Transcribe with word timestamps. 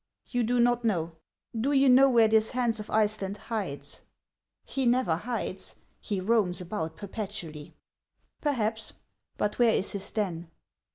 "You 0.31 0.41
do 0.41 0.57
riot 0.57 0.83
know? 0.83 1.15
Do 1.55 1.73
you 1.73 1.87
know 1.87 2.09
where 2.09 2.27
this 2.27 2.49
Hans 2.49 2.79
of 2.79 2.89
Iceland 2.89 3.37
hides?"" 3.37 4.01
He 4.65 4.87
never 4.87 5.15
hides; 5.15 5.75
he 5.99 6.19
roams 6.19 6.59
about 6.59 6.95
perpetually."" 6.97 7.75
Perhaps; 8.41 8.93
but 9.37 9.59
where 9.59 9.75
is 9.75 9.91
his 9.91 10.09
den? 10.09 10.49